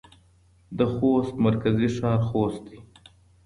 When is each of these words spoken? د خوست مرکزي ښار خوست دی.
د 0.77 0.79
خوست 0.93 1.33
مرکزي 1.45 1.87
ښار 1.95 2.19
خوست 2.29 2.61
دی. 2.69 2.79